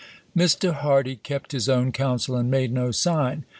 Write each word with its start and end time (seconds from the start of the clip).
V 0.35 0.45
Mr. 0.45 0.73
Hardy 0.73 1.15
kept 1.15 1.51
his 1.51 1.69
own 1.69 1.91
counsel 1.91 2.35
and 2.35 2.49
made 2.49 2.71
no 2.73 2.89
sign. 2.89 3.45